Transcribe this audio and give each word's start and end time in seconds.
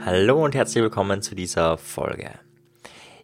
Hallo 0.00 0.44
und 0.44 0.54
herzlich 0.54 0.82
willkommen 0.82 1.22
zu 1.22 1.34
dieser 1.34 1.78
Folge. 1.78 2.38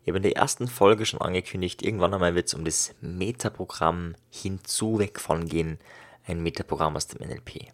Ich 0.03 0.09
habe 0.09 0.17
in 0.17 0.23
der 0.23 0.37
ersten 0.37 0.67
Folge 0.67 1.05
schon 1.05 1.21
angekündigt, 1.21 1.83
irgendwann 1.83 2.15
einmal 2.15 2.35
wird 2.35 2.47
es 2.47 2.55
um 2.55 2.65
das 2.65 2.95
Metaprogramm 3.03 4.15
hinzu 4.31 4.99
weg 4.99 5.21
von 5.21 5.47
gehen, 5.47 5.79
ein 6.27 6.43
Metaprogramm 6.43 6.97
aus 6.97 7.07
dem 7.07 7.21
NLP. 7.21 7.67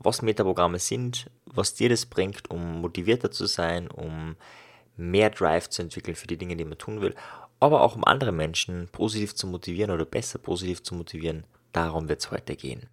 Was 0.00 0.20
Metaprogramme 0.20 0.80
sind, 0.80 1.30
was 1.46 1.74
dir 1.74 1.90
das 1.90 2.06
bringt, 2.06 2.50
um 2.50 2.80
motivierter 2.80 3.30
zu 3.30 3.46
sein, 3.46 3.88
um 3.92 4.34
mehr 4.96 5.30
Drive 5.30 5.68
zu 5.68 5.82
entwickeln 5.82 6.16
für 6.16 6.26
die 6.26 6.38
Dinge, 6.38 6.56
die 6.56 6.64
man 6.64 6.78
tun 6.78 7.00
will, 7.00 7.14
aber 7.60 7.82
auch 7.82 7.94
um 7.94 8.02
andere 8.04 8.32
Menschen 8.32 8.88
positiv 8.90 9.36
zu 9.36 9.46
motivieren 9.46 9.92
oder 9.92 10.06
besser 10.06 10.40
positiv 10.40 10.82
zu 10.82 10.96
motivieren, 10.96 11.44
darum 11.70 12.08
wird 12.08 12.18
es 12.18 12.32
heute 12.32 12.56
gehen. 12.56 12.88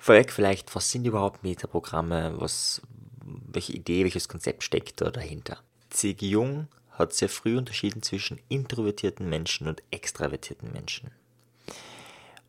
Vorweg 0.00 0.32
vielleicht, 0.32 0.74
was 0.74 0.90
sind 0.90 1.06
überhaupt 1.06 1.42
Metaprogramme, 1.42 2.32
was, 2.38 2.80
welche 3.22 3.74
Idee, 3.74 4.04
welches 4.04 4.28
Konzept 4.28 4.64
steckt 4.64 5.02
da 5.02 5.10
dahinter? 5.10 5.58
C.G. 5.90 6.26
Jung 6.26 6.68
hat 6.92 7.12
sehr 7.12 7.28
früh 7.28 7.58
unterschieden 7.58 8.02
zwischen 8.02 8.40
introvertierten 8.48 9.28
Menschen 9.28 9.68
und 9.68 9.82
extravertierten 9.90 10.72
Menschen. 10.72 11.10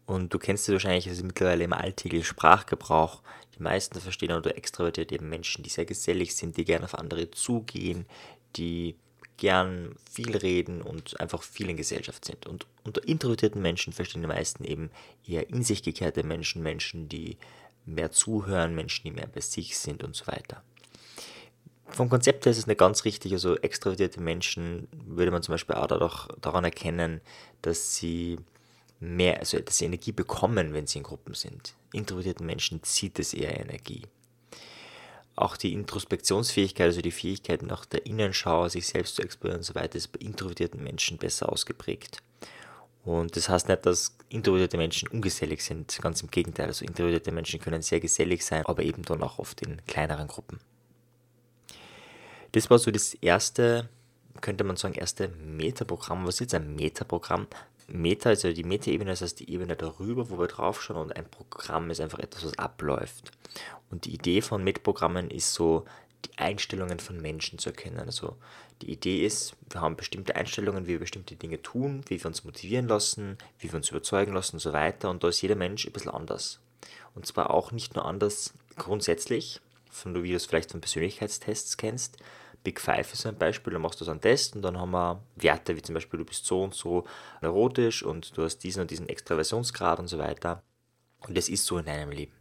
Und 0.05 0.33
du 0.33 0.39
kennst 0.39 0.69
es 0.69 0.73
wahrscheinlich 0.73 1.09
also 1.09 1.25
mittlerweile 1.25 1.65
im 1.65 1.73
alltäglichen 1.73 2.25
Sprachgebrauch. 2.25 3.21
Die 3.57 3.63
meisten 3.63 3.99
verstehen 3.99 4.31
unter 4.31 4.55
extravertiert 4.55 5.11
eben 5.11 5.27
Menschen, 5.27 5.61
die 5.61 5.69
sehr 5.69 5.85
gesellig 5.85 6.37
sind, 6.37 6.55
die 6.55 6.63
gerne 6.63 6.85
auf 6.85 6.97
andere 6.97 7.31
zugehen, 7.31 8.05
die 8.55 8.95
gern 9.41 9.95
viel 10.07 10.37
reden 10.37 10.83
und 10.83 11.19
einfach 11.19 11.41
viel 11.41 11.67
in 11.67 11.75
Gesellschaft 11.75 12.25
sind. 12.25 12.45
Und 12.45 12.67
unter 12.83 13.05
introvertierten 13.07 13.59
Menschen 13.59 13.91
verstehen 13.91 14.21
die 14.21 14.27
meisten 14.27 14.63
eben 14.63 14.91
eher 15.25 15.49
in 15.49 15.63
sich 15.63 15.81
gekehrte 15.81 16.23
Menschen, 16.23 16.61
Menschen, 16.61 17.09
die 17.09 17.37
mehr 17.83 18.11
zuhören, 18.11 18.75
Menschen, 18.75 19.05
die 19.05 19.11
mehr 19.11 19.25
bei 19.25 19.41
sich 19.41 19.79
sind 19.79 20.03
und 20.03 20.15
so 20.15 20.27
weiter. 20.27 20.61
Vom 21.87 22.07
Konzept 22.07 22.45
her 22.45 22.51
ist 22.51 22.59
es 22.59 22.67
nicht 22.67 22.77
ganz 22.77 23.03
richtig. 23.03 23.33
Also 23.33 23.57
extrovertierte 23.57 24.21
Menschen 24.21 24.87
würde 24.91 25.31
man 25.31 25.41
zum 25.41 25.53
Beispiel 25.53 25.75
auch 25.75 25.87
dadurch, 25.87 26.27
daran 26.39 26.63
erkennen, 26.63 27.19
dass 27.63 27.95
sie 27.95 28.37
mehr, 28.99 29.39
also 29.39 29.59
dass 29.59 29.79
sie 29.79 29.85
Energie 29.85 30.11
bekommen, 30.11 30.75
wenn 30.75 30.85
sie 30.85 30.99
in 30.99 31.03
Gruppen 31.03 31.33
sind. 31.33 31.73
Introvertierten 31.93 32.45
Menschen 32.45 32.83
zieht 32.83 33.17
es 33.17 33.33
eher 33.33 33.59
Energie. 33.59 34.03
Auch 35.41 35.57
die 35.57 35.73
Introspektionsfähigkeit, 35.73 36.85
also 36.85 37.01
die 37.01 37.09
Fähigkeit 37.09 37.63
nach 37.63 37.85
der 37.85 38.05
Innenschau, 38.05 38.67
sich 38.69 38.85
selbst 38.85 39.15
zu 39.15 39.23
explorieren 39.23 39.61
und 39.61 39.63
so 39.63 39.73
weiter, 39.73 39.95
ist 39.95 40.09
bei 40.09 40.19
introvertierten 40.19 40.83
Menschen 40.83 41.17
besser 41.17 41.51
ausgeprägt. 41.51 42.21
Und 43.03 43.35
das 43.35 43.49
heißt 43.49 43.67
nicht, 43.67 43.83
dass 43.87 44.15
introvertierte 44.29 44.77
Menschen 44.77 45.07
ungesellig 45.07 45.63
sind, 45.63 45.97
ganz 45.99 46.21
im 46.21 46.29
Gegenteil. 46.29 46.67
Also 46.67 46.85
introvertierte 46.85 47.31
Menschen 47.31 47.59
können 47.59 47.81
sehr 47.81 47.99
gesellig 47.99 48.45
sein, 48.45 48.63
aber 48.67 48.83
eben 48.83 49.01
dann 49.01 49.23
auch 49.23 49.39
oft 49.39 49.63
in 49.63 49.83
kleineren 49.87 50.27
Gruppen. 50.27 50.59
Das 52.51 52.69
war 52.69 52.77
so 52.77 52.91
das 52.91 53.15
erste, 53.15 53.89
könnte 54.41 54.63
man 54.63 54.75
sagen, 54.75 54.93
erste 54.93 55.29
Metaprogramm. 55.29 56.27
Was 56.27 56.35
ist 56.35 56.41
jetzt 56.41 56.53
ein 56.53 56.75
Metaprogramm? 56.75 57.47
Meta 57.91 58.31
ist 58.31 58.43
ja 58.43 58.53
die 58.53 58.63
Metaebene, 58.63 59.11
das 59.11 59.21
heißt 59.21 59.39
die 59.39 59.51
Ebene 59.51 59.75
darüber, 59.75 60.29
wo 60.29 60.39
wir 60.39 60.47
draufschauen 60.47 60.99
und 60.99 61.15
ein 61.15 61.29
Programm 61.29 61.89
ist 61.89 62.01
einfach 62.01 62.19
etwas, 62.19 62.45
was 62.45 62.57
abläuft. 62.57 63.31
Und 63.89 64.05
die 64.05 64.13
Idee 64.13 64.41
von 64.41 64.63
Metaprogrammen 64.63 65.29
ist 65.29 65.53
so, 65.53 65.85
die 66.25 66.37
Einstellungen 66.37 66.99
von 66.99 67.19
Menschen 67.19 67.59
zu 67.59 67.69
erkennen. 67.69 67.99
Also 67.99 68.35
die 68.81 68.91
Idee 68.91 69.25
ist, 69.25 69.55
wir 69.69 69.81
haben 69.81 69.95
bestimmte 69.95 70.35
Einstellungen, 70.35 70.85
wie 70.85 70.91
wir 70.91 70.99
bestimmte 70.99 71.35
Dinge 71.35 71.61
tun, 71.61 72.03
wie 72.07 72.19
wir 72.19 72.27
uns 72.27 72.43
motivieren 72.43 72.87
lassen, 72.87 73.37
wie 73.59 73.71
wir 73.71 73.77
uns 73.77 73.89
überzeugen 73.89 74.33
lassen 74.33 74.57
und 74.57 74.59
so 74.59 74.73
weiter. 74.73 75.09
Und 75.09 75.23
da 75.23 75.29
ist 75.29 75.41
jeder 75.41 75.55
Mensch 75.55 75.85
ein 75.85 75.93
bisschen 75.93 76.11
anders. 76.11 76.59
Und 77.15 77.25
zwar 77.25 77.51
auch 77.51 77.71
nicht 77.71 77.95
nur 77.95 78.05
anders 78.05 78.53
grundsätzlich, 78.77 79.61
von 79.89 80.13
du 80.13 80.23
wie 80.23 80.29
du 80.29 80.35
es 80.35 80.45
vielleicht 80.45 80.71
von 80.71 80.81
Persönlichkeitstests 80.81 81.77
kennst, 81.77 82.17
Big 82.63 82.79
Five 82.79 83.13
ist 83.13 83.25
ein 83.25 83.37
Beispiel, 83.37 83.73
da 83.73 83.79
machst 83.79 83.99
du 84.01 84.05
so 84.05 84.11
einen 84.11 84.21
Test 84.21 84.55
und 84.55 84.61
dann 84.61 84.77
haben 84.77 84.91
wir 84.91 85.23
Werte, 85.35 85.75
wie 85.75 85.81
zum 85.81 85.95
Beispiel 85.95 86.19
du 86.19 86.25
bist 86.25 86.45
so 86.45 86.63
und 86.63 86.75
so 86.75 87.05
neurotisch 87.41 88.03
und 88.03 88.37
du 88.37 88.43
hast 88.43 88.59
diesen 88.59 88.81
und 88.81 88.91
diesen 88.91 89.09
Extraversionsgrad 89.09 89.99
und 89.99 90.07
so 90.07 90.19
weiter. 90.19 90.61
Und 91.27 91.37
das 91.37 91.49
ist 91.49 91.65
so 91.65 91.77
in 91.77 91.85
deinem 91.85 92.11
Leben. 92.11 92.33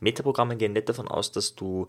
Metaprogramme 0.00 0.56
gehen 0.56 0.72
nicht 0.72 0.88
davon 0.88 1.08
aus, 1.08 1.32
dass 1.32 1.54
du 1.54 1.86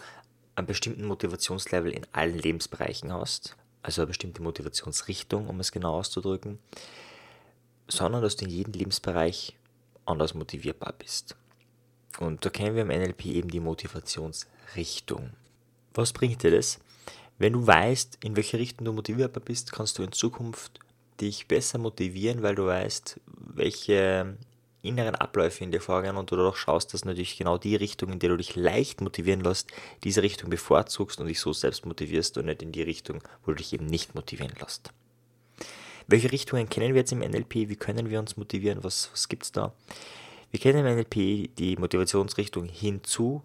einen 0.56 0.68
bestimmten 0.68 1.06
Motivationslevel 1.06 1.92
in 1.92 2.06
allen 2.12 2.38
Lebensbereichen 2.38 3.12
hast, 3.12 3.56
also 3.82 4.02
eine 4.02 4.08
bestimmte 4.08 4.42
Motivationsrichtung, 4.42 5.48
um 5.48 5.60
es 5.60 5.72
genau 5.72 5.96
auszudrücken, 6.00 6.60
sondern 7.88 8.22
dass 8.22 8.36
du 8.36 8.46
in 8.46 8.52
jedem 8.52 8.74
Lebensbereich 8.74 9.58
anders 10.06 10.34
motivierbar 10.34 10.94
bist. 10.98 11.36
Und 12.20 12.46
da 12.46 12.50
kennen 12.50 12.76
wir 12.76 12.84
im 12.84 12.88
NLP 12.88 13.26
eben 13.26 13.50
die 13.50 13.60
Motivationsrichtung. 13.60 15.32
Was 15.94 16.14
bringt 16.14 16.44
dir 16.44 16.52
das? 16.52 16.80
Wenn 17.38 17.54
du 17.54 17.68
weißt, 17.68 18.20
in 18.24 18.36
welche 18.36 18.60
Richtung 18.60 18.86
du 18.86 18.94
motivierbar 18.94 19.44
bist, 19.44 19.72
kannst 19.72 19.98
du 19.98 20.04
in 20.04 20.12
Zukunft 20.12 20.80
dich 21.20 21.48
besser 21.48 21.78
motivieren, 21.78 22.44
weil 22.44 22.56
du 22.56 22.66
weißt, 22.66 23.20
welche 23.26 24.38
inneren 24.82 25.16
Abläufe 25.16 25.64
in 25.64 25.72
dir 25.72 25.82
vorgehen 25.82 26.16
und 26.16 26.32
du 26.32 26.36
dadurch 26.36 26.58
schaust, 26.58 26.94
dass 26.94 27.06
natürlich 27.06 27.38
genau 27.38 27.58
die 27.58 27.76
Richtung, 27.76 28.12
in 28.12 28.20
der 28.20 28.30
du 28.30 28.38
dich 28.38 28.56
leicht 28.56 29.02
motivieren 29.02 29.42
lässt, 29.42 29.72
diese 30.04 30.22
Richtung 30.22 30.50
bevorzugst 30.50 31.20
und 31.20 31.28
dich 31.28 31.40
so 31.40 31.54
selbst 31.54 31.86
motivierst 31.86 32.38
und 32.38 32.46
nicht 32.46 32.62
in 32.62 32.72
die 32.72 32.84
Richtung, 32.84 33.22
wo 33.44 33.52
du 33.52 33.56
dich 33.56 33.74
eben 33.74 33.86
nicht 33.86 34.16
motivieren 34.16 34.54
lässt. 34.62 34.92
Welche 36.08 36.32
Richtungen 36.32 36.70
kennen 36.70 36.94
wir 36.94 37.02
jetzt 37.02 37.12
im 37.12 37.20
NLP? 37.20 37.68
Wie 37.68 37.76
können 37.76 38.10
wir 38.12 38.20
uns 38.20 38.38
motivieren? 38.38 38.84
Was, 38.84 39.10
was 39.12 39.28
gibt 39.28 39.44
es 39.44 39.52
da? 39.52 39.74
Wir 40.52 40.60
kennen 40.60 40.86
im 40.86 40.96
NLP 40.96 41.56
die 41.58 41.76
Motivationsrichtung 41.78 42.66
hinzu 42.66 43.42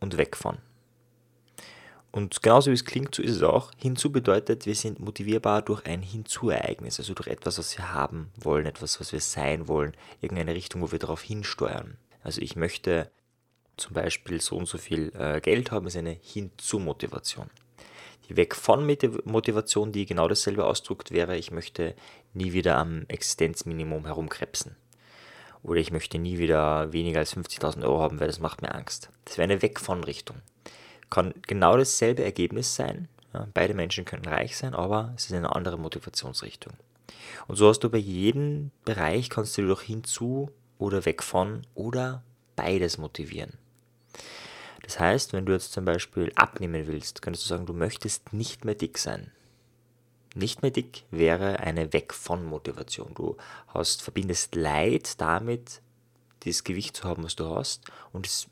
und 0.00 0.16
weg 0.16 0.36
von. 0.36 0.56
Und 2.10 2.42
genauso 2.42 2.70
wie 2.70 2.74
es 2.74 2.84
klingt, 2.84 3.14
so 3.14 3.22
ist 3.22 3.36
es 3.36 3.42
auch. 3.42 3.70
Hinzu 3.76 4.10
bedeutet, 4.10 4.64
wir 4.64 4.74
sind 4.74 4.98
motivierbar 4.98 5.62
durch 5.62 5.84
ein 5.84 6.02
Hinzuereignis, 6.02 6.98
also 6.98 7.12
durch 7.14 7.28
etwas, 7.28 7.58
was 7.58 7.76
wir 7.76 7.92
haben 7.92 8.32
wollen, 8.36 8.66
etwas, 8.66 8.98
was 8.98 9.12
wir 9.12 9.20
sein 9.20 9.68
wollen, 9.68 9.92
irgendeine 10.20 10.54
Richtung, 10.54 10.80
wo 10.80 10.90
wir 10.90 10.98
darauf 10.98 11.20
hinsteuern. 11.20 11.98
Also 12.22 12.40
ich 12.40 12.56
möchte 12.56 13.10
zum 13.76 13.92
Beispiel 13.92 14.40
so 14.40 14.56
und 14.56 14.66
so 14.66 14.78
viel 14.78 15.12
äh, 15.16 15.40
Geld 15.40 15.70
haben, 15.70 15.86
ist 15.86 15.96
eine 15.96 16.18
Hinzu-Motivation. 16.20 17.50
Die 18.28 18.36
Weg 18.36 18.54
von 18.54 18.86
Motivation, 19.24 19.92
die 19.92 20.04
genau 20.04 20.28
dasselbe 20.28 20.66
ausdrückt, 20.66 21.12
wäre, 21.12 21.36
ich 21.36 21.50
möchte 21.50 21.94
nie 22.34 22.52
wieder 22.52 22.76
am 22.76 23.04
Existenzminimum 23.08 24.06
herumkrebsen. 24.06 24.76
Oder 25.62 25.80
ich 25.80 25.92
möchte 25.92 26.18
nie 26.18 26.38
wieder 26.38 26.92
weniger 26.92 27.20
als 27.20 27.36
50.000 27.36 27.84
Euro 27.84 28.00
haben, 28.00 28.20
weil 28.20 28.26
das 28.26 28.40
macht 28.40 28.62
mir 28.62 28.74
Angst. 28.74 29.10
Das 29.24 29.38
wäre 29.38 29.44
eine 29.44 29.62
Weg 29.62 29.80
von 29.80 30.04
Richtung 30.04 30.36
kann 31.10 31.34
genau 31.46 31.76
dasselbe 31.76 32.24
Ergebnis 32.24 32.74
sein. 32.74 33.08
Ja, 33.34 33.46
beide 33.54 33.74
Menschen 33.74 34.04
können 34.04 34.24
reich 34.24 34.56
sein, 34.56 34.74
aber 34.74 35.12
es 35.16 35.26
ist 35.26 35.32
eine 35.32 35.54
andere 35.54 35.78
Motivationsrichtung. 35.78 36.72
Und 37.46 37.56
so 37.56 37.68
hast 37.68 37.80
du 37.80 37.90
bei 37.90 37.98
jedem 37.98 38.70
Bereich, 38.84 39.30
kannst 39.30 39.56
du 39.58 39.62
durch 39.62 39.82
hinzu 39.82 40.50
oder 40.78 41.04
weg 41.04 41.22
von 41.22 41.66
oder 41.74 42.22
beides 42.56 42.98
motivieren. 42.98 43.52
Das 44.82 44.98
heißt, 44.98 45.32
wenn 45.32 45.44
du 45.44 45.52
jetzt 45.52 45.72
zum 45.72 45.84
Beispiel 45.84 46.32
abnehmen 46.34 46.86
willst, 46.86 47.20
könntest 47.20 47.44
du 47.44 47.48
sagen, 47.48 47.66
du 47.66 47.74
möchtest 47.74 48.32
nicht 48.32 48.64
mehr 48.64 48.74
dick 48.74 48.98
sein. 48.98 49.32
Nicht 50.34 50.62
mehr 50.62 50.70
dick 50.70 51.04
wäre 51.10 51.60
eine 51.60 51.92
Weg 51.92 52.14
von 52.14 52.44
Motivation. 52.44 53.12
Du 53.14 53.36
hast, 53.68 54.02
verbindest 54.02 54.54
Leid 54.54 55.20
damit, 55.20 55.82
das 56.44 56.64
Gewicht 56.64 56.96
zu 56.96 57.04
haben, 57.04 57.24
was 57.24 57.36
du 57.36 57.46
hast, 57.54 57.84
und 58.12 58.26
es 58.26 58.46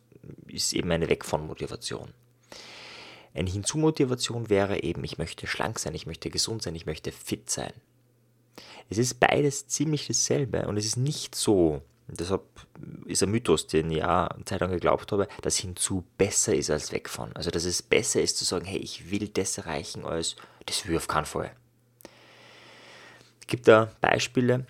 ist 0.49 0.73
eben 0.73 0.91
eine 0.91 1.09
Weg 1.09 1.25
von 1.25 1.47
Motivation. 1.47 2.13
Eine 3.37 3.51
Hinzumotivation 3.51 4.49
wäre 4.49 4.83
eben, 4.83 5.05
ich 5.05 5.19
möchte 5.19 5.47
schlank 5.47 5.79
sein, 5.79 5.95
ich 5.95 6.07
möchte 6.07 6.31
gesund 6.31 6.63
sein, 6.63 6.75
ich 6.75 6.87
möchte 6.87 7.13
fit 7.13 7.51
sein. 7.51 7.73
Es 8.89 8.97
ist 8.97 9.21
beides 9.21 9.67
ziemlich 9.67 10.07
dasselbe 10.07 10.67
und 10.67 10.79
es 10.79 10.87
ist 10.87 10.97
nicht 10.97 11.35
so, 11.35 11.83
deshalb 12.09 12.43
ist 13.05 13.23
ein 13.23 13.31
Mythos, 13.31 13.67
den 13.67 13.91
ich 13.91 13.99
ja 13.99 14.35
Zeit 14.47 14.61
lang 14.61 14.71
geglaubt 14.71 15.13
habe, 15.13 15.29
dass 15.43 15.59
hinzu 15.59 16.05
besser 16.17 16.55
ist 16.55 16.71
als 16.71 16.93
weg 16.93 17.11
von. 17.11 17.35
Also 17.37 17.51
dass 17.51 17.65
es 17.65 17.83
besser 17.83 18.23
ist 18.23 18.39
zu 18.39 18.47
sagen, 18.47 18.65
hey, 18.65 18.79
ich 18.79 19.11
will 19.11 19.29
das 19.29 19.59
erreichen, 19.59 20.07
als 20.07 20.37
das 20.65 20.87
will 20.87 20.93
ich 20.93 20.99
auf 20.99 21.09
keinen 21.09 21.27
Fall. 21.27 21.51
Es 23.41 23.47
gibt 23.49 23.69
da 23.69 23.93
Beispiele, 24.01 24.65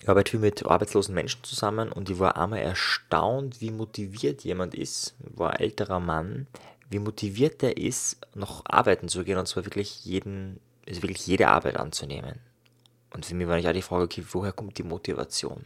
ich 0.00 0.08
arbeite 0.08 0.32
viel 0.32 0.40
mit 0.40 0.64
arbeitslosen 0.64 1.14
Menschen 1.14 1.44
zusammen 1.44 1.92
und 1.92 2.08
ich 2.08 2.18
war 2.18 2.36
einmal 2.36 2.60
erstaunt, 2.60 3.60
wie 3.60 3.70
motiviert 3.70 4.42
jemand 4.42 4.74
ist, 4.74 5.14
war 5.18 5.52
ein 5.52 5.60
älterer 5.60 6.00
Mann, 6.00 6.46
wie 6.90 6.98
motiviert 6.98 7.62
er 7.62 7.76
ist, 7.76 8.18
noch 8.34 8.62
arbeiten 8.66 9.08
zu 9.08 9.24
gehen 9.24 9.38
und 9.38 9.46
zwar 9.46 9.64
wirklich 9.64 10.04
jeden, 10.04 10.60
also 10.86 11.02
wirklich 11.02 11.26
jede 11.26 11.48
Arbeit 11.48 11.76
anzunehmen. 11.76 12.40
Und 13.12 13.26
für 13.26 13.34
mich 13.34 13.46
war 13.46 13.58
ja 13.58 13.72
die 13.72 13.82
Frage, 13.82 14.04
okay, 14.04 14.24
woher 14.32 14.52
kommt 14.52 14.78
die 14.78 14.82
Motivation? 14.82 15.64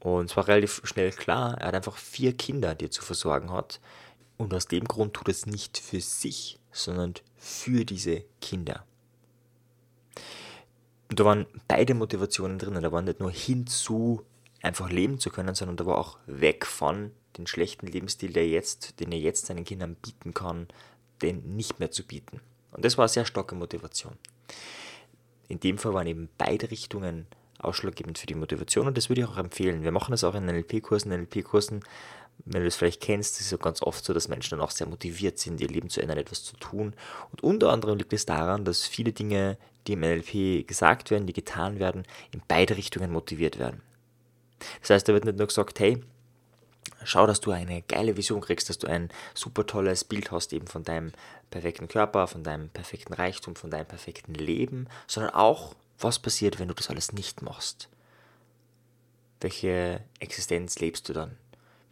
Und 0.00 0.30
es 0.30 0.36
war 0.36 0.46
relativ 0.46 0.82
schnell 0.84 1.10
klar, 1.10 1.56
er 1.58 1.68
hat 1.68 1.74
einfach 1.74 1.96
vier 1.96 2.36
Kinder, 2.36 2.74
die 2.74 2.86
er 2.86 2.90
zu 2.90 3.02
versorgen 3.02 3.50
hat. 3.50 3.80
Und 4.36 4.52
aus 4.52 4.66
dem 4.66 4.84
Grund 4.84 5.14
tut 5.14 5.28
er 5.28 5.32
es 5.32 5.46
nicht 5.46 5.78
für 5.78 6.00
sich, 6.00 6.58
sondern 6.72 7.14
für 7.36 7.84
diese 7.84 8.24
Kinder. 8.40 8.84
Und 11.08 11.20
da 11.20 11.24
waren 11.24 11.46
beide 11.68 11.94
Motivationen 11.94 12.58
drin. 12.58 12.74
Da 12.74 12.92
waren 12.92 13.04
nicht 13.04 13.20
nur 13.20 13.30
hinzu, 13.30 14.24
einfach 14.62 14.90
leben 14.90 15.18
zu 15.20 15.30
können, 15.30 15.54
sondern 15.54 15.76
da 15.76 15.86
war 15.86 15.98
auch 15.98 16.18
weg 16.26 16.66
von, 16.66 17.12
den 17.36 17.46
schlechten 17.46 17.86
Lebensstil, 17.86 18.32
der 18.32 18.48
jetzt, 18.48 19.00
den 19.00 19.12
er 19.12 19.18
jetzt 19.18 19.46
seinen 19.46 19.64
Kindern 19.64 19.96
bieten 19.96 20.34
kann, 20.34 20.68
den 21.22 21.56
nicht 21.56 21.80
mehr 21.80 21.90
zu 21.90 22.04
bieten. 22.04 22.40
Und 22.72 22.84
das 22.84 22.98
war 22.98 23.04
eine 23.04 23.10
sehr 23.10 23.24
starke 23.24 23.54
Motivation. 23.54 24.14
In 25.48 25.60
dem 25.60 25.78
Fall 25.78 25.94
waren 25.94 26.06
eben 26.06 26.28
beide 26.38 26.70
Richtungen 26.70 27.26
ausschlaggebend 27.58 28.18
für 28.18 28.26
die 28.26 28.34
Motivation 28.34 28.86
und 28.86 28.96
das 28.96 29.08
würde 29.08 29.22
ich 29.22 29.26
auch 29.26 29.36
empfehlen. 29.36 29.82
Wir 29.82 29.92
machen 29.92 30.10
das 30.10 30.24
auch 30.24 30.34
in 30.34 30.46
NLP-Kursen. 30.46 31.10
NLP-Kursen, 31.10 31.80
wenn 32.44 32.60
du 32.60 32.66
das 32.66 32.76
vielleicht 32.76 33.00
kennst, 33.00 33.40
ist 33.40 33.52
es 33.52 33.58
ganz 33.58 33.82
oft 33.82 34.04
so, 34.04 34.12
dass 34.12 34.28
Menschen 34.28 34.50
dann 34.50 34.60
auch 34.60 34.70
sehr 34.70 34.86
motiviert 34.86 35.38
sind, 35.38 35.60
ihr 35.60 35.68
Leben 35.68 35.88
zu 35.88 36.00
ändern, 36.00 36.18
etwas 36.18 36.42
zu 36.44 36.56
tun. 36.56 36.94
Und 37.30 37.42
unter 37.42 37.70
anderem 37.70 37.98
liegt 37.98 38.12
es 38.12 38.26
daran, 38.26 38.64
dass 38.64 38.86
viele 38.86 39.12
Dinge, 39.12 39.56
die 39.86 39.94
im 39.94 40.00
NLP 40.00 40.66
gesagt 40.66 41.10
werden, 41.10 41.26
die 41.26 41.32
getan 41.32 41.78
werden, 41.78 42.04
in 42.32 42.42
beide 42.46 42.76
Richtungen 42.76 43.12
motiviert 43.12 43.58
werden. 43.58 43.82
Das 44.80 44.90
heißt, 44.90 45.08
da 45.08 45.12
wird 45.12 45.24
nicht 45.24 45.38
nur 45.38 45.46
gesagt, 45.46 45.78
hey, 45.80 46.02
schau, 47.04 47.26
dass 47.26 47.40
du 47.40 47.50
eine 47.50 47.82
geile 47.82 48.16
Vision 48.16 48.40
kriegst, 48.40 48.68
dass 48.68 48.78
du 48.78 48.86
ein 48.86 49.10
super 49.34 49.66
tolles 49.66 50.04
Bild 50.04 50.30
hast 50.30 50.52
eben 50.52 50.66
von 50.66 50.82
deinem 50.82 51.12
perfekten 51.50 51.88
Körper, 51.88 52.26
von 52.26 52.42
deinem 52.42 52.68
perfekten 52.68 53.12
Reichtum, 53.12 53.56
von 53.56 53.70
deinem 53.70 53.86
perfekten 53.86 54.34
Leben, 54.34 54.88
sondern 55.06 55.34
auch, 55.34 55.74
was 55.98 56.18
passiert, 56.18 56.58
wenn 56.58 56.68
du 56.68 56.74
das 56.74 56.90
alles 56.90 57.12
nicht 57.12 57.42
machst? 57.42 57.88
Welche 59.40 60.02
Existenz 60.20 60.78
lebst 60.80 61.08
du 61.08 61.12
dann? 61.12 61.36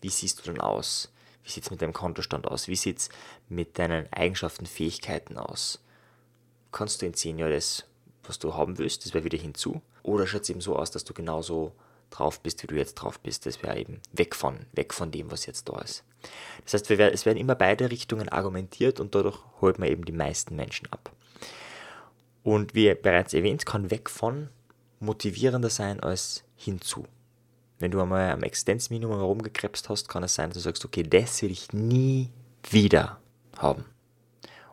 Wie 0.00 0.08
siehst 0.08 0.40
du 0.40 0.50
dann 0.50 0.60
aus? 0.60 1.12
Wie 1.44 1.50
sieht 1.50 1.64
es 1.64 1.70
mit 1.70 1.82
deinem 1.82 1.92
Kontostand 1.92 2.46
aus? 2.46 2.68
Wie 2.68 2.76
sieht 2.76 2.98
es 2.98 3.08
mit 3.48 3.78
deinen 3.78 4.12
Eigenschaften, 4.12 4.66
Fähigkeiten 4.66 5.38
aus? 5.38 5.80
Kannst 6.70 7.02
du 7.02 7.06
in 7.06 7.14
zehn 7.14 7.38
Jahren 7.38 7.52
das, 7.52 7.84
was 8.24 8.38
du 8.38 8.54
haben 8.54 8.78
willst, 8.78 9.04
das 9.04 9.14
wäre 9.14 9.24
wieder 9.24 9.38
hinzu? 9.38 9.82
Oder 10.02 10.26
schaut 10.26 10.42
es 10.42 10.50
eben 10.50 10.60
so 10.60 10.76
aus, 10.76 10.90
dass 10.90 11.04
du 11.04 11.14
genauso 11.14 11.72
drauf 12.18 12.40
bist, 12.40 12.62
wie 12.62 12.66
du 12.66 12.76
jetzt 12.76 12.94
drauf 12.94 13.20
bist? 13.20 13.46
Das 13.46 13.62
wäre 13.62 13.78
eben 13.78 14.00
weg 14.12 14.34
von, 14.34 14.66
weg 14.72 14.94
von 14.94 15.10
dem, 15.10 15.30
was 15.30 15.46
jetzt 15.46 15.68
da 15.68 15.80
ist. 15.80 16.04
Das 16.64 16.74
heißt, 16.74 16.90
es 16.90 17.26
werden 17.26 17.38
immer 17.38 17.54
beide 17.54 17.90
Richtungen 17.90 18.28
argumentiert 18.28 19.00
und 19.00 19.14
dadurch 19.14 19.38
holt 19.60 19.78
man 19.78 19.88
eben 19.88 20.04
die 20.04 20.12
meisten 20.12 20.54
Menschen 20.56 20.86
ab. 20.92 21.10
Und 22.42 22.74
wie 22.74 22.94
bereits 22.94 23.34
erwähnt, 23.34 23.66
kann 23.66 23.90
weg 23.90 24.10
von 24.10 24.48
motivierender 25.00 25.70
sein 25.70 26.00
als 26.00 26.44
hinzu. 26.56 27.06
Wenn 27.78 27.90
du 27.90 28.00
einmal 28.00 28.30
am 28.30 28.42
Existenzminimum 28.42 29.18
herumgekrebst 29.18 29.88
hast, 29.88 30.08
kann 30.08 30.22
es 30.22 30.34
sein, 30.34 30.50
dass 30.50 30.58
du 30.58 30.60
sagst, 30.60 30.84
okay, 30.84 31.02
das 31.02 31.42
will 31.42 31.50
ich 31.50 31.72
nie 31.72 32.30
wieder 32.70 33.18
haben. 33.58 33.84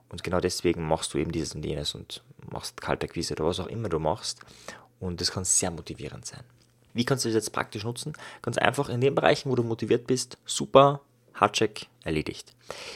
Und 0.09 0.23
genau 0.23 0.39
deswegen 0.39 0.87
machst 0.87 1.13
du 1.13 1.17
eben 1.17 1.31
dieses 1.31 1.55
und 1.55 1.65
jenes 1.65 1.95
und 1.95 2.23
machst 2.51 2.81
Kaltakquise 2.81 3.33
oder 3.33 3.45
was 3.45 3.59
auch 3.59 3.67
immer 3.67 3.89
du 3.89 3.99
machst. 3.99 4.39
Und 4.99 5.21
das 5.21 5.31
kann 5.31 5.45
sehr 5.45 5.71
motivierend 5.71 6.25
sein. 6.25 6.43
Wie 6.99 7.05
kannst 7.05 7.23
du 7.23 7.29
das 7.29 7.35
jetzt 7.35 7.53
praktisch 7.53 7.85
nutzen? 7.85 8.11
Ganz 8.41 8.57
einfach 8.57 8.89
in 8.89 8.99
den 8.99 9.15
Bereichen, 9.15 9.49
wo 9.49 9.55
du 9.55 9.63
motiviert 9.63 10.05
bist, 10.05 10.37
super, 10.45 10.99
Hardcheck 11.33 11.87
erledigt. 12.03 12.53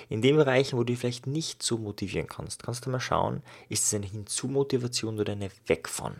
In 0.09 0.21
den 0.21 0.35
Bereichen, 0.35 0.77
wo 0.77 0.81
du 0.81 0.87
dich 0.87 0.99
vielleicht 0.99 1.25
nicht 1.25 1.63
so 1.63 1.77
motivieren 1.77 2.27
kannst, 2.27 2.63
kannst 2.63 2.85
du 2.85 2.89
mal 2.89 2.99
schauen, 2.99 3.41
ist 3.69 3.85
es 3.85 3.93
eine 3.93 4.05
Hinzu-Motivation 4.05 5.21
oder 5.21 5.31
eine 5.31 5.49
Weg 5.67 5.87
von? 5.87 6.17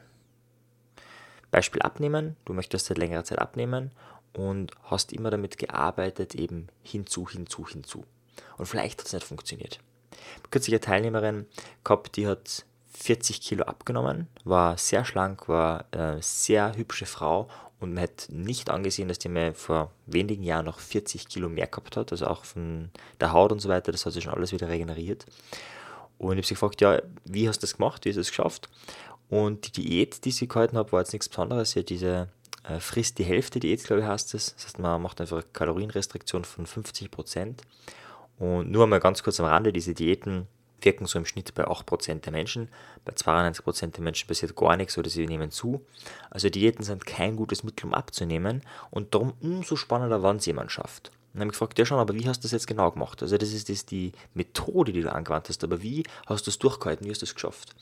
Beispiel 1.51 1.81
abnehmen, 1.81 2.37
du 2.45 2.53
möchtest 2.53 2.85
seit 2.85 2.97
längerer 2.97 3.25
Zeit 3.25 3.39
abnehmen 3.39 3.91
und 4.31 4.71
hast 4.83 5.11
immer 5.11 5.29
damit 5.29 5.57
gearbeitet, 5.57 6.35
eben 6.35 6.69
hinzu, 6.83 7.27
hinzu, 7.27 7.67
hinzu. 7.67 8.05
Und 8.57 8.65
vielleicht 8.65 9.01
hat 9.01 9.07
es 9.07 9.13
nicht 9.13 9.27
funktioniert. 9.27 9.81
Kürzlich 10.51 10.75
eine 10.75 10.79
Teilnehmerin 10.79 11.47
gehabt, 11.83 12.15
die 12.15 12.27
hat 12.27 12.63
40 12.93 13.41
Kilo 13.41 13.65
abgenommen, 13.65 14.27
war 14.43 14.77
sehr 14.77 15.03
schlank, 15.03 15.49
war 15.49 15.85
eine 15.91 16.21
sehr 16.21 16.75
hübsche 16.77 17.05
Frau 17.05 17.49
und 17.83 17.93
man 17.93 18.03
hat 18.03 18.27
nicht 18.29 18.69
angesehen, 18.69 19.09
dass 19.09 19.19
die 19.19 19.29
mir 19.29 19.53
vor 19.53 19.91
wenigen 20.05 20.43
Jahren 20.43 20.65
noch 20.65 20.79
40 20.79 21.27
Kilo 21.27 21.49
mehr 21.49 21.67
gehabt 21.67 21.97
hat, 21.97 22.11
also 22.11 22.27
auch 22.27 22.45
von 22.45 22.89
der 23.19 23.33
Haut 23.33 23.51
und 23.51 23.59
so 23.59 23.69
weiter, 23.69 23.91
das 23.91 24.05
hat 24.05 24.13
sich 24.13 24.23
schon 24.23 24.33
alles 24.33 24.51
wieder 24.53 24.69
regeneriert. 24.69 25.25
Und 26.17 26.33
ich 26.33 26.37
habe 26.37 26.47
sie 26.47 26.53
gefragt, 26.53 26.81
ja, 26.81 27.01
wie 27.25 27.47
hast 27.47 27.57
du 27.57 27.61
das 27.61 27.77
gemacht, 27.77 28.05
wie 28.05 28.09
hast 28.09 28.15
du 28.15 28.21
das 28.21 28.29
geschafft? 28.29 28.69
Und 29.29 29.67
die 29.67 29.81
Diät, 29.81 30.23
die 30.25 30.31
sie 30.31 30.47
gehalten 30.47 30.77
habe, 30.77 30.91
war 30.91 31.01
jetzt 31.01 31.11
nichts 31.11 31.27
Besonderes. 31.27 31.75
Hat 31.75 31.89
diese 31.89 32.29
äh, 32.63 32.79
Frisst 32.79 33.17
die 33.17 33.23
Hälfte 33.23 33.59
Diät, 33.59 33.83
glaube 33.83 34.01
ich, 34.01 34.07
heißt 34.07 34.33
das. 34.33 34.55
Das 34.55 34.65
heißt, 34.65 34.79
man 34.79 35.01
macht 35.01 35.19
einfach 35.19 35.37
eine 35.37 35.45
Kalorienrestriktion 35.51 36.45
von 36.45 36.65
50 36.65 37.11
Prozent. 37.11 37.63
Und 38.37 38.71
nur 38.71 38.83
einmal 38.83 38.99
ganz 38.99 39.23
kurz 39.23 39.39
am 39.39 39.47
Rande, 39.47 39.73
diese 39.73 39.93
Diäten 39.93 40.47
wirken 40.83 41.05
so 41.05 41.19
im 41.19 41.25
Schnitt 41.25 41.53
bei 41.53 41.65
8% 41.65 42.21
der 42.21 42.31
Menschen. 42.31 42.69
Bei 43.05 43.13
92% 43.13 43.87
der 43.91 44.03
Menschen 44.03 44.27
passiert 44.27 44.55
gar 44.55 44.77
nichts 44.77 44.97
oder 44.97 45.09
sie 45.09 45.25
nehmen 45.25 45.51
zu. 45.51 45.85
Also 46.29 46.49
Diäten 46.49 46.83
sind 46.83 47.05
kein 47.05 47.35
gutes 47.35 47.63
Mittel, 47.63 47.85
um 47.87 47.93
abzunehmen 47.93 48.61
und 48.91 49.13
darum 49.13 49.33
umso 49.41 49.75
spannender, 49.75 50.23
wann 50.23 50.37
es 50.37 50.45
jemand 50.45 50.71
schafft. 50.71 51.09
Und 51.33 51.39
dann 51.39 51.41
habe 51.41 51.53
ich 51.53 51.59
gefragt, 51.59 51.79
ja 51.79 51.85
schon, 51.85 51.99
aber 51.99 52.13
wie 52.13 52.27
hast 52.27 52.39
du 52.39 52.43
das 52.43 52.51
jetzt 52.51 52.67
genau 52.67 52.91
gemacht? 52.91 53.21
Also 53.23 53.37
das 53.37 53.53
ist 53.53 53.69
das 53.69 53.85
die 53.85 54.11
Methode, 54.33 54.93
die 54.93 55.01
du 55.01 55.11
angewandt 55.11 55.49
hast, 55.49 55.63
aber 55.63 55.81
wie 55.81 56.03
hast 56.27 56.45
du 56.45 56.51
es 56.51 56.59
durchgehalten, 56.59 57.07
wie 57.07 57.11
hast 57.11 57.21
du 57.21 57.25
es 57.25 57.33
geschafft? 57.33 57.75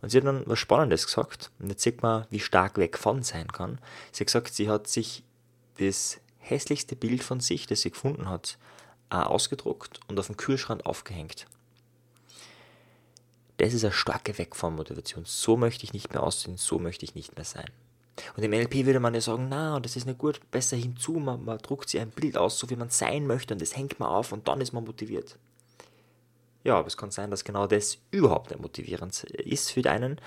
Und 0.00 0.10
sie 0.10 0.18
hat 0.18 0.24
dann 0.24 0.42
was 0.46 0.58
Spannendes 0.58 1.06
gesagt 1.06 1.50
und 1.58 1.68
jetzt 1.68 1.82
sieht 1.82 2.02
man, 2.02 2.26
wie 2.30 2.40
stark 2.40 2.78
weg 2.78 2.96
von 2.96 3.22
sein 3.22 3.48
kann. 3.48 3.78
Sie 4.12 4.20
hat 4.20 4.28
gesagt, 4.28 4.54
sie 4.54 4.68
hat 4.68 4.86
sich 4.86 5.24
das 5.78 6.20
hässlichste 6.38 6.96
Bild 6.96 7.22
von 7.22 7.40
sich, 7.40 7.66
das 7.66 7.80
sie 7.80 7.90
gefunden 7.90 8.28
hat, 8.30 8.56
ausgedruckt 9.10 10.00
und 10.08 10.18
auf 10.18 10.26
dem 10.26 10.36
Kühlschrank 10.36 10.84
aufgehängt. 10.86 11.46
Das 13.58 13.72
ist 13.72 13.84
eine 13.84 13.92
starke 13.92 14.36
Wegfahrmotivation. 14.36 15.24
So 15.24 15.56
möchte 15.56 15.84
ich 15.84 15.92
nicht 15.92 16.12
mehr 16.12 16.22
aussehen, 16.22 16.56
so 16.56 16.78
möchte 16.78 17.04
ich 17.04 17.14
nicht 17.14 17.36
mehr 17.36 17.44
sein. 17.44 17.70
Und 18.36 18.42
im 18.42 18.50
NLP 18.50 18.86
würde 18.86 19.00
man 19.00 19.14
ja 19.14 19.20
sagen, 19.20 19.48
na, 19.48 19.78
das 19.80 19.96
ist 19.96 20.06
nicht 20.06 20.18
gut, 20.18 20.40
besser 20.50 20.76
hinzu, 20.76 21.12
man, 21.12 21.44
man 21.44 21.58
druckt 21.58 21.88
sich 21.88 22.00
ein 22.00 22.10
Bild 22.10 22.36
aus, 22.36 22.58
so 22.58 22.68
wie 22.70 22.76
man 22.76 22.88
sein 22.90 23.26
möchte 23.26 23.54
und 23.54 23.60
das 23.60 23.76
hängt 23.76 24.00
man 24.00 24.08
auf 24.08 24.32
und 24.32 24.48
dann 24.48 24.60
ist 24.60 24.72
man 24.72 24.84
motiviert. 24.84 25.38
Ja, 26.64 26.78
aber 26.78 26.88
es 26.88 26.96
kann 26.96 27.10
sein, 27.10 27.30
dass 27.30 27.44
genau 27.44 27.66
das 27.66 27.98
überhaupt 28.10 28.50
nicht 28.50 28.60
motivierend 28.60 29.22
ist 29.24 29.70
für 29.70 29.88
einen, 29.90 30.20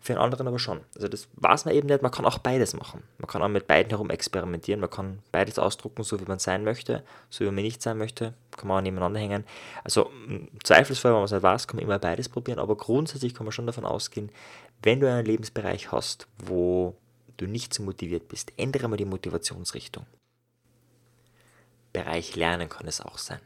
für 0.00 0.12
einen 0.12 0.22
anderen 0.22 0.46
aber 0.48 0.58
schon. 0.58 0.80
Also 0.94 1.08
das 1.08 1.28
weiß 1.34 1.64
man 1.64 1.74
eben 1.74 1.88
nicht, 1.88 2.02
man 2.02 2.10
kann 2.10 2.24
auch 2.24 2.38
beides 2.38 2.74
machen. 2.74 3.02
Man 3.18 3.26
kann 3.26 3.42
auch 3.42 3.48
mit 3.48 3.66
beiden 3.66 3.90
herum 3.90 4.10
experimentieren, 4.10 4.80
man 4.80 4.90
kann 4.90 5.20
beides 5.32 5.58
ausdrucken, 5.58 6.02
so 6.02 6.20
wie 6.20 6.24
man 6.24 6.38
sein 6.38 6.64
möchte, 6.64 7.04
so 7.30 7.44
wie 7.44 7.50
man 7.50 7.62
nicht 7.62 7.82
sein 7.82 7.98
möchte, 7.98 8.34
kann 8.56 8.68
man 8.68 8.78
auch 8.78 8.82
nebeneinander 8.82 9.20
hängen. 9.20 9.44
Also 9.84 10.10
zweifelsfrei, 10.62 11.08
wenn 11.08 11.16
man 11.16 11.24
es 11.24 11.32
nicht 11.32 11.42
weiß, 11.42 11.68
kann 11.68 11.76
man 11.76 11.84
immer 11.84 11.98
beides 11.98 12.28
probieren, 12.28 12.58
aber 12.58 12.76
grundsätzlich 12.76 13.34
kann 13.34 13.44
man 13.46 13.52
schon 13.52 13.66
davon 13.66 13.84
ausgehen, 13.84 14.30
wenn 14.82 15.00
du 15.00 15.10
einen 15.10 15.26
Lebensbereich 15.26 15.92
hast, 15.92 16.26
wo 16.38 16.96
du 17.36 17.46
nicht 17.46 17.74
so 17.74 17.82
motiviert 17.82 18.28
bist, 18.28 18.52
ändere 18.56 18.88
mal 18.88 18.96
die 18.96 19.04
Motivationsrichtung. 19.04 20.06
Bereich 21.92 22.36
Lernen 22.36 22.68
kann 22.68 22.86
es 22.86 23.00
auch 23.00 23.18
sein. 23.18 23.40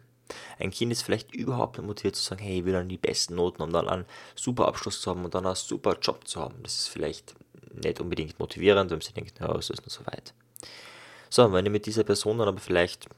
Ein 0.59 0.71
Kind 0.71 0.93
ist 0.93 1.03
vielleicht 1.03 1.35
überhaupt 1.35 1.79
nicht 1.79 1.87
motiviert 1.87 2.17
zu 2.17 2.22
sagen, 2.22 2.43
hey, 2.43 2.58
ich 2.60 2.65
will 2.65 2.72
dann 2.72 2.89
die 2.89 2.96
besten 2.96 3.34
Noten, 3.34 3.63
um 3.63 3.72
dann 3.72 3.89
einen 3.89 4.05
super 4.34 4.69
Abschluss 4.69 5.01
zu 5.01 5.10
haben 5.10 5.25
und 5.25 5.34
dann 5.34 5.46
einen 5.46 5.56
super 5.56 5.96
Job 6.01 6.27
zu 6.27 6.41
haben. 6.41 6.56
Das 6.63 6.77
ist 6.77 6.89
vielleicht 6.89 7.34
nicht 7.72 8.01
unbedingt 8.01 8.39
motivierend, 8.39 8.91
wenn 8.91 9.01
sie 9.01 9.13
denkt, 9.13 9.41
ja, 9.41 9.55
es 9.56 9.70
ist 9.70 9.82
noch 9.82 9.91
so 9.91 10.06
weit. 10.06 10.34
So, 11.29 11.53
wenn 11.53 11.65
du 11.65 11.70
mit 11.70 11.87
dieser 11.87 12.05
Person 12.05 12.39
dann 12.39 12.49
aber 12.49 12.58
vielleicht 12.58 13.08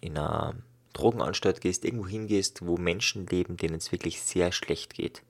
in 0.00 0.18
einer 0.18 0.54
Drogenanstalt 0.92 1.60
gehst, 1.60 1.84
irgendwo 1.84 2.06
hingehst, 2.06 2.66
wo 2.66 2.76
Menschen 2.76 3.26
leben, 3.26 3.56
denen 3.56 3.76
es 3.76 3.92
wirklich 3.92 4.22
sehr 4.22 4.52
schlecht 4.52 4.94
geht. 4.94 5.22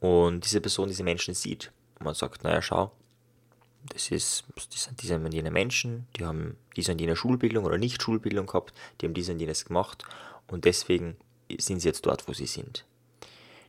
Und 0.00 0.44
diese 0.44 0.60
Person 0.60 0.88
diese 0.88 1.04
Menschen 1.04 1.34
sieht 1.34 1.72
und 1.98 2.04
man 2.04 2.14
sagt, 2.14 2.44
naja, 2.44 2.62
schau, 2.62 2.92
das, 3.92 4.10
ist, 4.10 4.44
das 4.56 4.84
sind 4.84 5.02
diese 5.02 5.16
und 5.16 5.34
jene 5.34 5.50
Menschen, 5.50 6.06
die 6.16 6.24
haben 6.24 6.56
diese 6.76 6.92
und 6.92 7.00
jene 7.00 7.16
Schulbildung 7.16 7.64
oder 7.64 7.78
nicht 7.78 8.02
Schulbildung 8.02 8.46
gehabt, 8.46 8.72
die 9.00 9.06
haben 9.06 9.14
diese 9.14 9.32
und 9.32 9.40
jenes 9.40 9.64
gemacht 9.64 10.04
und 10.48 10.64
deswegen 10.64 11.16
sind 11.58 11.80
sie 11.80 11.88
jetzt 11.88 12.06
dort, 12.06 12.26
wo 12.28 12.32
sie 12.32 12.46
sind. 12.46 12.84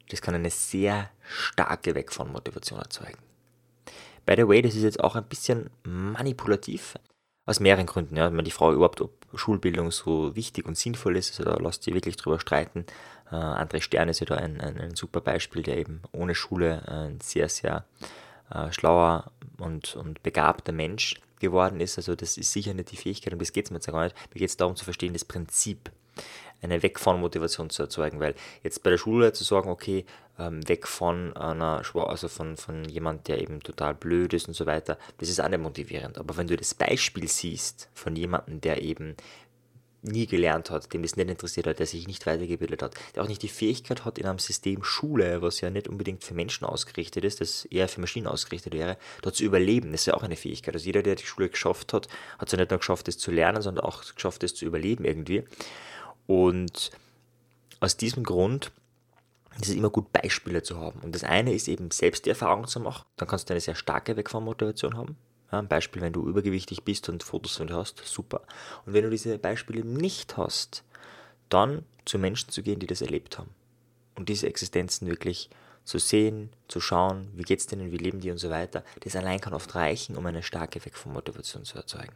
Das 0.09 0.21
kann 0.21 0.35
eine 0.35 0.51
sehr 0.51 1.09
starke 1.27 1.95
Weg 1.95 2.11
von 2.11 2.31
Motivation 2.31 2.79
erzeugen. 2.79 3.17
By 4.25 4.35
the 4.37 4.47
way, 4.47 4.61
das 4.61 4.75
ist 4.75 4.83
jetzt 4.83 5.03
auch 5.03 5.15
ein 5.15 5.25
bisschen 5.25 5.69
manipulativ, 5.83 6.95
aus 7.45 7.59
mehreren 7.59 7.85
Gründen. 7.85 8.15
Ja. 8.15 8.35
Wenn 8.35 8.45
die 8.45 8.51
Frau 8.51 8.73
überhaupt, 8.73 9.01
ob 9.01 9.13
Schulbildung 9.33 9.91
so 9.91 10.35
wichtig 10.35 10.65
und 10.65 10.77
sinnvoll 10.77 11.17
ist, 11.17 11.39
also 11.39 11.51
da 11.51 11.61
lasst 11.61 11.83
sie 11.83 11.93
wirklich 11.93 12.17
drüber 12.17 12.39
streiten. 12.39 12.85
Äh, 13.31 13.35
André 13.35 13.81
Stern 13.81 14.09
ist 14.09 14.19
ja 14.19 14.25
da 14.25 14.35
ein, 14.35 14.59
ein, 14.61 14.79
ein, 14.79 14.95
super 14.95 15.21
Beispiel, 15.21 15.61
der 15.61 15.77
eben 15.77 16.01
ohne 16.11 16.35
Schule 16.35 16.87
ein 16.87 17.19
sehr, 17.21 17.49
sehr 17.49 17.85
äh, 18.49 18.71
schlauer 18.71 19.31
und, 19.57 19.95
und 19.95 20.23
begabter 20.23 20.71
Mensch 20.71 21.15
geworden 21.39 21.79
ist. 21.79 21.97
Also 21.97 22.15
das 22.15 22.37
ist 22.37 22.51
sicher 22.51 22.73
nicht 22.73 22.91
die 22.91 22.97
Fähigkeit, 22.97 23.33
und 23.33 23.41
das 23.41 23.53
geht 23.53 23.65
es 23.65 23.71
mir 23.71 23.77
jetzt 23.77 23.87
gar 23.87 24.03
nicht. 24.03 24.15
Mir 24.33 24.39
geht 24.39 24.49
es 24.49 24.57
darum 24.57 24.75
zu 24.75 24.83
verstehen, 24.83 25.13
das 25.13 25.25
Prinzip 25.25 25.91
eine 26.61 26.81
Weg 26.83 26.99
von 26.99 27.19
Motivation 27.19 27.69
zu 27.69 27.83
erzeugen, 27.83 28.19
weil 28.19 28.35
jetzt 28.63 28.83
bei 28.83 28.89
der 28.89 28.97
Schule 28.97 29.33
zu 29.33 29.43
sagen, 29.43 29.69
okay, 29.69 30.05
ähm, 30.37 30.67
weg 30.67 30.87
von 30.87 31.35
einer, 31.37 31.81
also 31.93 32.27
von, 32.27 32.57
von 32.57 32.85
jemand, 32.85 33.27
der 33.27 33.41
eben 33.41 33.61
total 33.61 33.93
blöd 33.93 34.33
ist 34.33 34.47
und 34.47 34.53
so 34.53 34.65
weiter, 34.65 34.97
das 35.17 35.29
ist 35.29 35.39
auch 35.39 35.49
nicht 35.49 35.61
motivierend. 35.61 36.17
Aber 36.17 36.37
wenn 36.37 36.47
du 36.47 36.57
das 36.57 36.73
Beispiel 36.73 37.27
siehst 37.27 37.89
von 37.93 38.15
jemandem, 38.15 38.61
der 38.61 38.81
eben 38.81 39.15
nie 40.01 40.27
gelernt 40.27 40.69
hat, 40.69 40.93
dem 40.93 41.01
das 41.01 41.15
nicht 41.15 41.29
interessiert 41.29 41.67
hat, 41.67 41.79
der 41.79 41.87
sich 41.87 42.07
nicht 42.07 42.25
weitergebildet 42.25 42.83
hat, 42.83 42.93
der 43.15 43.23
auch 43.23 43.27
nicht 43.27 43.41
die 43.41 43.47
Fähigkeit 43.47 44.05
hat 44.05 44.19
in 44.19 44.27
einem 44.27 44.39
System 44.39 44.83
Schule, 44.83 45.41
was 45.41 45.61
ja 45.61 45.69
nicht 45.69 45.87
unbedingt 45.87 46.23
für 46.23 46.33
Menschen 46.33 46.65
ausgerichtet 46.65 47.23
ist, 47.23 47.41
das 47.41 47.65
eher 47.65 47.87
für 47.87 48.01
Maschinen 48.01 48.27
ausgerichtet 48.27 48.73
wäre, 48.73 48.97
dort 49.23 49.35
zu 49.35 49.43
überleben, 49.43 49.91
das 49.91 50.01
ist 50.01 50.07
ja 50.07 50.13
auch 50.13 50.23
eine 50.23 50.35
Fähigkeit. 50.35 50.75
Also 50.75 50.85
jeder, 50.85 51.01
der 51.01 51.15
die 51.15 51.25
Schule 51.25 51.49
geschafft 51.49 51.93
hat, 51.93 52.07
hat 52.37 52.47
es 52.47 52.51
ja 52.51 52.59
nicht 52.59 52.69
nur 52.69 52.79
geschafft, 52.79 53.07
es 53.07 53.17
zu 53.17 53.31
lernen, 53.31 53.61
sondern 53.61 53.85
auch 53.85 54.03
geschafft, 54.13 54.43
es 54.43 54.53
zu 54.53 54.65
überleben 54.65 55.05
irgendwie. 55.05 55.43
Und 56.27 56.91
aus 57.79 57.97
diesem 57.97 58.23
Grund 58.23 58.71
ist 59.59 59.69
es 59.69 59.75
immer 59.75 59.89
gut, 59.89 60.11
Beispiele 60.11 60.63
zu 60.63 60.79
haben. 60.79 60.99
Und 61.01 61.15
das 61.15 61.23
eine 61.23 61.53
ist 61.53 61.67
eben 61.67 61.91
selbst 61.91 62.25
die 62.25 62.29
Erfahrung 62.29 62.67
zu 62.67 62.79
machen. 62.79 63.05
Dann 63.17 63.27
kannst 63.27 63.49
du 63.49 63.53
eine 63.53 63.61
sehr 63.61 63.75
starke 63.75 64.17
Wegfahrmotivation 64.17 64.97
haben. 64.97 65.17
Ja, 65.51 65.59
ein 65.59 65.67
Beispiel, 65.67 66.01
wenn 66.01 66.13
du 66.13 66.27
übergewichtig 66.27 66.83
bist 66.83 67.07
und 67.07 67.23
Fotos 67.23 67.57
von 67.57 67.67
dir 67.67 67.75
hast, 67.75 68.01
super. 68.03 68.41
Und 68.85 68.93
wenn 68.93 69.03
du 69.03 69.09
diese 69.09 69.37
Beispiele 69.37 69.85
nicht 69.85 70.37
hast, 70.37 70.83
dann 71.49 71.85
zu 72.05 72.17
Menschen 72.17 72.49
zu 72.49 72.63
gehen, 72.63 72.79
die 72.79 72.87
das 72.87 73.01
erlebt 73.01 73.37
haben. 73.37 73.51
Und 74.15 74.29
diese 74.29 74.47
Existenzen 74.47 75.07
wirklich 75.07 75.49
zu 75.83 75.99
sehen, 75.99 76.49
zu 76.67 76.81
schauen, 76.81 77.29
wie 77.35 77.43
geht 77.43 77.59
es 77.59 77.67
denen, 77.67 77.91
wie 77.91 77.97
leben 77.97 78.19
die 78.19 78.31
und 78.31 78.39
so 78.39 78.49
weiter. 78.49 78.83
Das 79.01 79.15
allein 79.15 79.39
kann 79.39 79.53
oft 79.53 79.75
reichen, 79.75 80.15
um 80.15 80.25
eine 80.25 80.41
starke 80.41 80.83
Wegfahrmotivation 80.83 81.63
zu 81.63 81.77
erzeugen. 81.77 82.13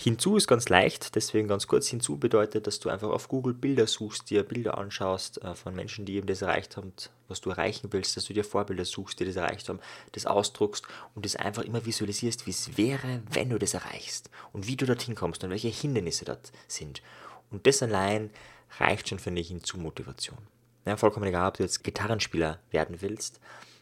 Hinzu 0.00 0.36
ist 0.36 0.46
ganz 0.46 0.68
leicht, 0.68 1.16
deswegen 1.16 1.48
ganz 1.48 1.66
kurz. 1.66 1.88
Hinzu 1.88 2.18
bedeutet, 2.18 2.68
dass 2.68 2.78
du 2.78 2.88
einfach 2.88 3.08
auf 3.08 3.26
Google 3.26 3.52
Bilder 3.52 3.88
suchst, 3.88 4.30
dir 4.30 4.44
Bilder 4.44 4.78
anschaust 4.78 5.42
äh, 5.42 5.56
von 5.56 5.74
Menschen, 5.74 6.04
die 6.04 6.14
eben 6.14 6.28
das 6.28 6.40
erreicht 6.40 6.76
haben, 6.76 6.92
was 7.26 7.40
du 7.40 7.50
erreichen 7.50 7.88
willst, 7.92 8.16
dass 8.16 8.24
du 8.24 8.32
dir 8.32 8.44
Vorbilder 8.44 8.84
suchst, 8.84 9.18
die 9.18 9.24
das 9.24 9.34
erreicht 9.34 9.68
haben, 9.68 9.80
das 10.12 10.24
ausdruckst 10.24 10.86
und 11.16 11.24
das 11.24 11.34
einfach 11.34 11.64
immer 11.64 11.84
visualisierst, 11.84 12.46
wie 12.46 12.52
es 12.52 12.78
wäre, 12.78 13.22
wenn 13.28 13.50
du 13.50 13.58
das 13.58 13.74
erreichst 13.74 14.30
und 14.52 14.68
wie 14.68 14.76
du 14.76 14.86
dorthin 14.86 15.16
kommst 15.16 15.42
und 15.42 15.50
welche 15.50 15.66
Hindernisse 15.66 16.24
dort 16.24 16.52
sind. 16.68 17.02
Und 17.50 17.66
das 17.66 17.82
allein 17.82 18.30
reicht 18.78 19.08
schon, 19.08 19.18
finde 19.18 19.40
ich, 19.40 19.48
hinzu 19.48 19.78
Motivation. 19.78 20.38
Ja, 20.86 20.96
vollkommen 20.96 21.26
egal, 21.26 21.48
ob 21.48 21.56
du 21.56 21.64
jetzt 21.64 21.82
Gitarrenspieler 21.82 22.60
werden 22.70 23.00
willst 23.00 23.40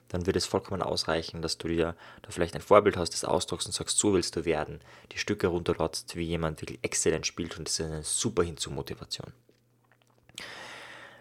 dann 0.08 0.26
wird 0.26 0.36
es 0.36 0.46
vollkommen 0.46 0.82
ausreichen, 0.82 1.42
dass 1.42 1.58
du 1.58 1.68
dir 1.68 1.96
da 2.22 2.30
vielleicht 2.30 2.54
ein 2.54 2.60
Vorbild 2.60 2.96
hast, 2.96 3.10
das 3.10 3.24
ausdruckst 3.24 3.66
und 3.66 3.72
sagst, 3.72 3.98
so 3.98 4.14
willst 4.14 4.36
du 4.36 4.44
werden, 4.44 4.80
die 5.12 5.18
Stücke 5.18 5.48
runterlatzt, 5.48 6.16
wie 6.16 6.22
jemand 6.22 6.62
wirklich 6.62 6.78
exzellent 6.82 7.26
spielt 7.26 7.58
und 7.58 7.68
das 7.68 7.78
ist 7.78 7.86
eine 7.86 8.02
super 8.02 8.42
Hinzu-Motivation. 8.42 9.32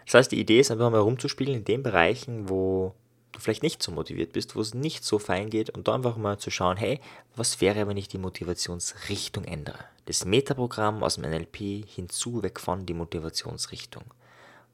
Das 0.04 0.14
heißt, 0.14 0.32
die 0.32 0.40
Idee 0.40 0.60
ist 0.60 0.70
einfach 0.70 0.90
mal 0.90 1.00
rumzuspielen 1.00 1.54
in 1.54 1.64
den 1.64 1.82
Bereichen, 1.82 2.48
wo 2.48 2.94
du 3.32 3.40
vielleicht 3.40 3.64
nicht 3.64 3.82
so 3.82 3.90
motiviert 3.92 4.32
bist, 4.32 4.54
wo 4.54 4.60
es 4.60 4.72
nicht 4.72 5.04
so 5.04 5.18
fein 5.18 5.50
geht 5.50 5.70
und 5.70 5.88
da 5.88 5.94
einfach 5.94 6.16
mal 6.16 6.38
zu 6.38 6.50
schauen, 6.50 6.76
hey, 6.76 7.00
was 7.34 7.60
wäre, 7.60 7.86
wenn 7.88 7.96
ich 7.96 8.08
die 8.08 8.18
Motivationsrichtung 8.18 9.44
ändere? 9.44 9.78
Das 10.06 10.24
Metaprogramm 10.24 11.02
aus 11.02 11.16
dem 11.16 11.28
NLP 11.28 11.84
hinzu 11.86 12.42
weg 12.42 12.60
von 12.60 12.86
die 12.86 12.94
Motivationsrichtung. 12.94 14.04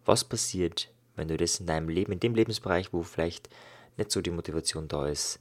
Was 0.05 0.25
passiert, 0.25 0.91
wenn 1.17 1.29
du 1.29 1.37
das 1.37 1.61
in 1.61 1.67
deinem 1.67 1.89
Leben, 1.89 2.13
in 2.13 2.21
dem 2.21 2.35
Lebensbereich, 2.35 2.93
wo 2.93 3.03
vielleicht 3.03 3.49
nicht 3.97 4.11
so 4.11 4.21
die 4.21 4.31
Motivation 4.31 4.89
da 4.89 5.07
ist, 5.07 5.41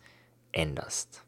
änderst. 0.52 1.24